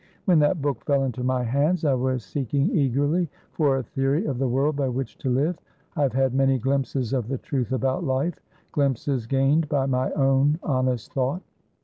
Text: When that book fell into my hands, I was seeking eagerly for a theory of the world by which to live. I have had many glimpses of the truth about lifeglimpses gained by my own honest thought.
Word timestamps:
When 0.25 0.39
that 0.39 0.63
book 0.63 0.83
fell 0.85 1.03
into 1.03 1.23
my 1.23 1.43
hands, 1.43 1.85
I 1.85 1.93
was 1.93 2.23
seeking 2.23 2.75
eagerly 2.75 3.29
for 3.51 3.77
a 3.77 3.83
theory 3.83 4.25
of 4.25 4.39
the 4.39 4.47
world 4.47 4.75
by 4.75 4.89
which 4.89 5.15
to 5.19 5.29
live. 5.29 5.59
I 5.95 6.01
have 6.01 6.13
had 6.13 6.33
many 6.33 6.57
glimpses 6.57 7.13
of 7.13 7.27
the 7.27 7.37
truth 7.37 7.71
about 7.71 8.03
lifeglimpses 8.03 9.27
gained 9.27 9.69
by 9.69 9.85
my 9.85 10.09
own 10.13 10.57
honest 10.63 11.13
thought. 11.13 11.43